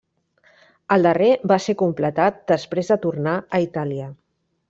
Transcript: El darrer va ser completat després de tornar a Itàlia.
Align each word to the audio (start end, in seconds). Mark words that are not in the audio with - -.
El 0.95 1.05
darrer 1.07 1.27
va 1.51 1.57
ser 1.65 1.75
completat 1.83 2.41
després 2.53 2.91
de 2.93 2.99
tornar 3.05 3.35
a 3.59 3.63
Itàlia. 3.69 4.09